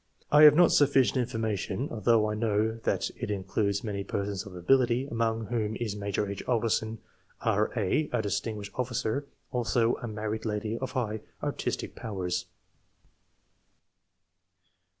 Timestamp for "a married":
9.97-10.43